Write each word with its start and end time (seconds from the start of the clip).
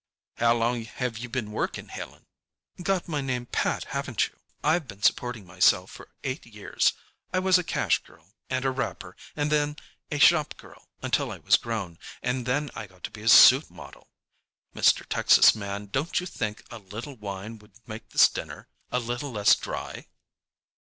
"How 0.37 0.55
long 0.55 0.83
have 0.85 1.19
you 1.19 1.29
been 1.29 1.51
working, 1.51 1.89
Helen?" 1.89 2.25
"Got 2.81 3.07
my 3.07 3.21
name 3.21 3.45
pat, 3.45 3.83
haven't 3.83 4.27
you? 4.27 4.39
I've 4.63 4.87
been 4.87 5.03
supporting 5.03 5.45
myself 5.45 5.91
for 5.91 6.09
eight 6.23 6.43
years. 6.47 6.93
I 7.31 7.37
was 7.37 7.59
a 7.59 7.63
cash 7.63 7.99
girl 7.99 8.33
and 8.49 8.65
a 8.65 8.71
wrapper 8.71 9.15
and 9.35 9.51
then 9.51 9.77
a 10.09 10.17
shop 10.17 10.57
girl 10.57 10.89
until 11.03 11.31
I 11.31 11.37
was 11.37 11.55
grown, 11.55 11.99
and 12.23 12.47
then 12.47 12.71
I 12.73 12.87
got 12.87 13.03
to 13.03 13.11
be 13.11 13.21
a 13.21 13.29
suit 13.29 13.69
model. 13.69 14.07
Mr. 14.75 15.05
Texas 15.05 15.53
Man, 15.53 15.85
don't 15.85 16.19
you 16.19 16.25
think 16.25 16.63
a 16.71 16.79
little 16.79 17.15
wine 17.15 17.59
would 17.59 17.73
make 17.87 18.09
this 18.09 18.27
dinner 18.27 18.69
a 18.91 18.97
little 18.99 19.29
less 19.31 19.53
dry?" 19.53 20.07